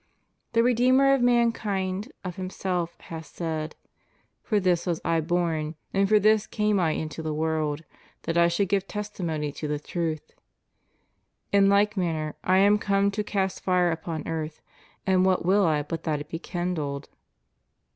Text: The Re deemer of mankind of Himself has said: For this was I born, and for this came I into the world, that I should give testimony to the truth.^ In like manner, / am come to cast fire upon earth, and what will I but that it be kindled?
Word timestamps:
The 0.53 0.63
Re 0.63 0.73
deemer 0.73 1.13
of 1.13 1.21
mankind 1.21 2.11
of 2.23 2.35
Himself 2.35 2.99
has 3.01 3.27
said: 3.27 3.75
For 4.41 4.59
this 4.59 4.87
was 4.87 4.99
I 5.05 5.21
born, 5.21 5.75
and 5.93 6.09
for 6.09 6.19
this 6.19 6.47
came 6.47 6.79
I 6.79 6.93
into 6.93 7.21
the 7.21 7.35
world, 7.35 7.83
that 8.23 8.35
I 8.35 8.47
should 8.47 8.67
give 8.67 8.87
testimony 8.87 9.51
to 9.51 9.67
the 9.67 9.77
truth.^ 9.77 10.33
In 11.51 11.69
like 11.69 11.95
manner, 11.97 12.33
/ 12.41 12.43
am 12.65 12.79
come 12.79 13.11
to 13.11 13.23
cast 13.23 13.61
fire 13.63 13.91
upon 13.91 14.27
earth, 14.27 14.63
and 15.05 15.23
what 15.23 15.45
will 15.45 15.67
I 15.67 15.83
but 15.83 16.01
that 16.05 16.19
it 16.19 16.29
be 16.29 16.39
kindled? 16.39 17.07